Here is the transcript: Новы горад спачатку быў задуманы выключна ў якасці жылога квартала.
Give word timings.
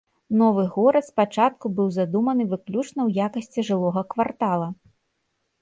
Новы 0.39 0.61
горад 0.77 1.05
спачатку 1.09 1.65
быў 1.79 1.91
задуманы 1.99 2.43
выключна 2.53 3.01
ў 3.07 3.29
якасці 3.29 3.67
жылога 3.69 4.01
квартала. 4.15 4.67